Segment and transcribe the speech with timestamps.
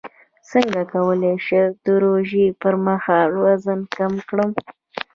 [0.51, 4.51] څنګه کولی شم د روژې پر مهال وزن کم کړم